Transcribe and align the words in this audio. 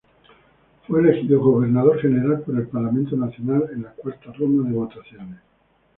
Fue 0.87 0.99
elegido 0.99 1.39
Gobernador 1.39 2.01
General 2.01 2.39
por 2.41 2.55
el 2.55 2.65
Parlamento 2.65 3.15
Nacional 3.15 3.69
en 3.71 3.83
la 3.83 3.91
cuarta 3.91 4.33
ronda 4.33 4.67
de 4.67 4.73
votaciones. 4.75 5.37